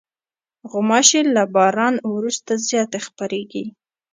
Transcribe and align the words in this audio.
غوماشې 0.71 1.21
له 1.35 1.43
باران 1.55 1.95
وروسته 2.13 2.51
زیاتې 2.67 2.99
خپرېږي. 3.07 3.65